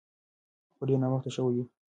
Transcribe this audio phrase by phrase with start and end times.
[0.75, 1.65] خو ډیر ناوخته شوی و.